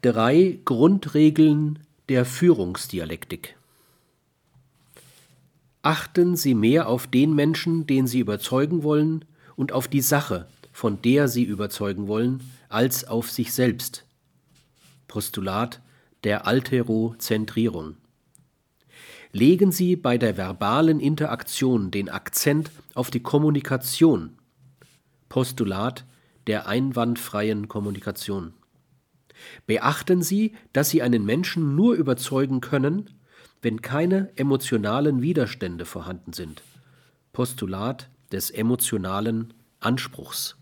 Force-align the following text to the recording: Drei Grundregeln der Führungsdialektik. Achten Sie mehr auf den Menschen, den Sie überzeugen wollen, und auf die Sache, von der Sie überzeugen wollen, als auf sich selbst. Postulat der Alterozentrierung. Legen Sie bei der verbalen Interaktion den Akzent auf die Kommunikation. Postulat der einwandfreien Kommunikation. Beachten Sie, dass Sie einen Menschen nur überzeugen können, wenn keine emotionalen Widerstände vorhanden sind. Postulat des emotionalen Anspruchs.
Drei 0.00 0.60
Grundregeln 0.64 1.80
der 2.08 2.24
Führungsdialektik. 2.24 3.56
Achten 5.82 6.36
Sie 6.36 6.54
mehr 6.54 6.88
auf 6.88 7.08
den 7.08 7.34
Menschen, 7.34 7.84
den 7.88 8.06
Sie 8.06 8.20
überzeugen 8.20 8.84
wollen, 8.84 9.24
und 9.56 9.72
auf 9.72 9.88
die 9.88 10.00
Sache, 10.00 10.46
von 10.72 11.02
der 11.02 11.26
Sie 11.26 11.42
überzeugen 11.42 12.06
wollen, 12.06 12.48
als 12.68 13.08
auf 13.08 13.28
sich 13.28 13.52
selbst. 13.52 14.04
Postulat 15.08 15.80
der 16.22 16.46
Alterozentrierung. 16.46 17.96
Legen 19.32 19.72
Sie 19.72 19.96
bei 19.96 20.16
der 20.16 20.36
verbalen 20.36 21.00
Interaktion 21.00 21.90
den 21.90 22.08
Akzent 22.08 22.70
auf 22.94 23.10
die 23.10 23.20
Kommunikation. 23.20 24.38
Postulat 25.28 26.04
der 26.46 26.68
einwandfreien 26.68 27.66
Kommunikation. 27.66 28.52
Beachten 29.66 30.22
Sie, 30.22 30.54
dass 30.72 30.90
Sie 30.90 31.02
einen 31.02 31.24
Menschen 31.24 31.74
nur 31.74 31.94
überzeugen 31.94 32.60
können, 32.60 33.10
wenn 33.62 33.82
keine 33.82 34.30
emotionalen 34.36 35.22
Widerstände 35.22 35.84
vorhanden 35.84 36.32
sind. 36.32 36.62
Postulat 37.32 38.10
des 38.30 38.50
emotionalen 38.50 39.54
Anspruchs. 39.80 40.57